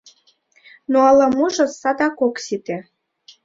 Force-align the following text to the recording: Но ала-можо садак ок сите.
Но 0.91 0.97
ала-можо 1.09 1.65
садак 1.79 2.17
ок 2.27 2.35
сите. 2.45 2.77